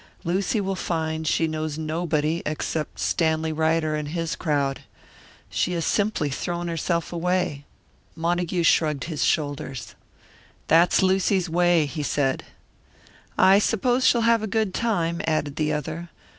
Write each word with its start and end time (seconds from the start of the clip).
Lucy 0.23 0.59
will 0.59 0.73
find 0.73 1.27
she 1.27 1.45
knows 1.47 1.77
nobody 1.77 2.41
except 2.43 2.97
Stanley 2.99 3.53
Ryder 3.53 3.95
and 3.95 4.07
his 4.07 4.35
crowd. 4.35 4.81
She 5.47 5.73
has 5.73 5.85
simply 5.85 6.31
thrown 6.31 6.67
herself 6.67 7.13
away." 7.13 7.65
Montague 8.15 8.63
shrugged 8.63 9.03
his 9.03 9.23
shoulders. 9.23 9.93
"That's 10.67 11.03
Lucy's 11.03 11.51
way," 11.51 11.85
he 11.85 12.01
said. 12.01 12.43
"I 13.37 13.59
suppose 13.59 14.03
she'll 14.03 14.21
have 14.21 14.41
a 14.41 14.47
good 14.47 14.73
time," 14.73 15.21
added 15.27 15.55
the 15.57 15.71
other. 15.71 16.09